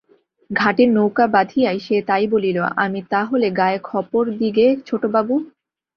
ঘাটে 0.49 0.83
নৌকা 0.87 1.25
বাধিয়াই 1.27 1.79
সে 1.79 1.97
তাই 2.07 2.25
বলিল, 2.27 2.57
আমি 2.83 2.99
তা 3.11 3.21
হলে 3.23 3.47
গায়ে 3.59 3.79
খপর 3.83 4.23
দিগে 4.39 4.67
ছোটবাবু? 4.87 5.35